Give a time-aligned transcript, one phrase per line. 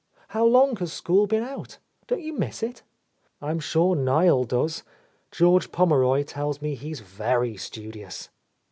[0.29, 1.77] How long has school been out?
[2.07, 2.81] Don't you miss it?
[3.39, 4.81] I'm sure Niel does.
[5.29, 8.29] Judge Pommeroy tells me he's very studious."